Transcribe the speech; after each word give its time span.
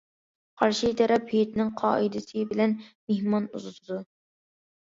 قارشى 0.61 0.89
تەرەپ 1.01 1.29
ھېيتنىڭ 1.33 1.69
قائىدىسى 1.81 2.47
بىلەن 2.55 2.75
مېھمان 3.13 3.47
ئۇزىتىدۇ. 3.53 4.01